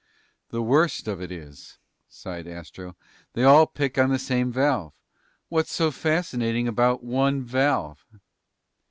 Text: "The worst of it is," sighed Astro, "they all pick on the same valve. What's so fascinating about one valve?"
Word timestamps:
"The 0.49 0.63
worst 0.63 1.07
of 1.07 1.21
it 1.21 1.31
is," 1.31 1.77
sighed 2.09 2.47
Astro, 2.47 2.95
"they 3.33 3.43
all 3.43 3.67
pick 3.67 3.99
on 3.99 4.09
the 4.09 4.17
same 4.17 4.51
valve. 4.51 4.95
What's 5.47 5.71
so 5.71 5.91
fascinating 5.91 6.67
about 6.67 7.03
one 7.03 7.43
valve?" 7.43 8.03